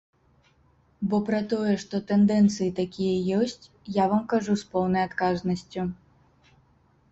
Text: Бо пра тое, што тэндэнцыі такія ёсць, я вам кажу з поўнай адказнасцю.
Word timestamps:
Бо 1.11 1.17
пра 1.27 1.41
тое, 1.51 1.73
што 1.83 1.99
тэндэнцыі 2.13 2.73
такія 2.81 3.15
ёсць, 3.41 3.63
я 4.01 4.09
вам 4.15 4.25
кажу 4.35 4.59
з 4.65 4.69
поўнай 4.75 5.07
адказнасцю. 5.11 5.81